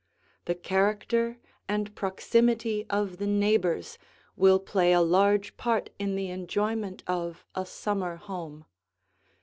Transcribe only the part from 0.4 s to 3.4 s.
The character and proximity of the